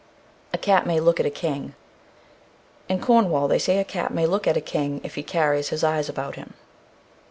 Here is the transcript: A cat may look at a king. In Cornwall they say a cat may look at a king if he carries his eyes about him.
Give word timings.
A 0.51 0.57
cat 0.57 0.87
may 0.87 0.99
look 0.99 1.19
at 1.19 1.27
a 1.27 1.29
king. 1.29 1.75
In 2.89 2.99
Cornwall 2.99 3.47
they 3.47 3.59
say 3.59 3.77
a 3.77 3.83
cat 3.83 4.11
may 4.11 4.25
look 4.25 4.47
at 4.47 4.57
a 4.57 4.59
king 4.59 4.99
if 5.03 5.13
he 5.13 5.21
carries 5.21 5.69
his 5.69 5.83
eyes 5.83 6.09
about 6.09 6.33
him. 6.37 6.55